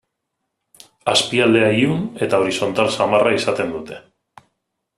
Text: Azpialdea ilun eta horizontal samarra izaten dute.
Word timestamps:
Azpialdea 1.13 1.67
ilun 1.81 2.01
eta 2.27 2.39
horizontal 2.45 2.91
samarra 2.97 3.35
izaten 3.41 3.77
dute. 3.77 4.01